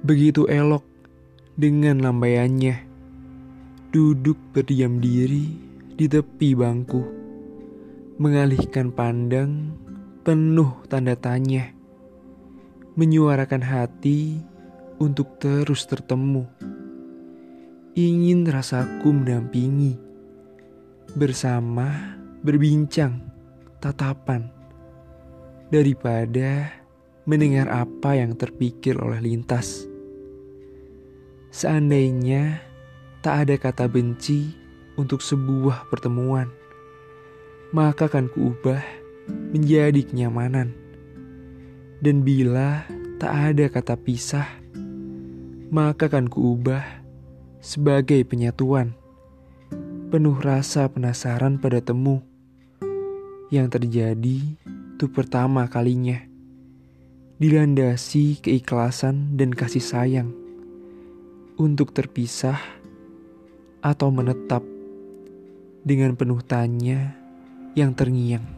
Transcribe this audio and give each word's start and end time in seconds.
begitu 0.00 0.48
elok 0.48 0.84
dengan 1.60 2.00
lambaiannya. 2.00 2.88
Duduk 3.90 4.38
berdiam 4.54 5.02
diri 5.02 5.50
di 5.98 6.06
tepi 6.06 6.54
bangku, 6.56 7.02
mengalihkan 8.16 8.94
pandang 8.94 9.74
penuh 10.22 10.78
tanda 10.86 11.18
tanya, 11.18 11.74
menyuarakan 12.94 13.60
hati 13.60 14.40
untuk 15.02 15.36
terus 15.42 15.84
tertemu. 15.90 16.46
Ingin 17.98 18.46
rasaku 18.46 19.10
mendampingi, 19.10 19.98
bersama 21.18 22.14
berbincang 22.46 23.18
tatapan, 23.82 24.46
daripada 25.68 26.70
mendengar 27.26 27.66
apa 27.68 28.14
yang 28.14 28.38
terpikir 28.38 28.94
oleh 28.96 29.18
lintas. 29.18 29.89
Seandainya 31.50 32.62
tak 33.26 33.34
ada 33.42 33.54
kata 33.58 33.90
benci 33.90 34.54
untuk 34.94 35.18
sebuah 35.18 35.90
pertemuan, 35.90 36.46
maka 37.74 38.06
akan 38.06 38.30
kuubah 38.30 38.78
menjadi 39.50 39.98
kenyamanan. 40.06 40.70
Dan 41.98 42.22
bila 42.22 42.86
tak 43.18 43.34
ada 43.34 43.66
kata 43.66 43.98
pisah, 43.98 44.46
maka 45.74 46.06
akan 46.06 46.30
kuubah 46.30 46.86
sebagai 47.58 48.22
penyatuan. 48.22 48.94
Penuh 50.14 50.38
rasa 50.38 50.86
penasaran 50.86 51.58
pada 51.58 51.82
temu 51.82 52.22
yang 53.50 53.66
terjadi 53.66 54.54
untuk 54.94 55.18
pertama 55.18 55.66
kalinya. 55.66 56.22
Dilandasi 57.42 58.38
keikhlasan 58.38 59.34
dan 59.34 59.50
kasih 59.50 59.82
sayang 59.82 60.30
untuk 61.60 61.92
terpisah 61.92 62.56
atau 63.84 64.08
menetap 64.08 64.64
dengan 65.84 66.16
penuh 66.16 66.40
tanya 66.40 67.12
yang 67.76 67.92
terngiang. 67.92 68.48